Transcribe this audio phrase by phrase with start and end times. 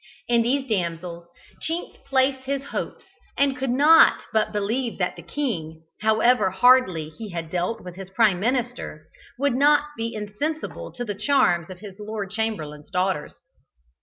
[0.27, 1.27] In these damsels
[1.61, 3.05] Chinks placed his hopes,
[3.37, 8.09] and could not but believe that the king, however hardly he had dealt with his
[8.09, 9.05] Prime Minister,
[9.37, 13.35] would not be insensible to the charms of his Lord Chamberlain's daughters.